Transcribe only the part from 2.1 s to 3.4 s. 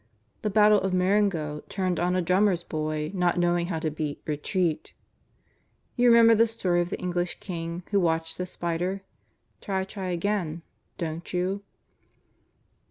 a drummer boy's not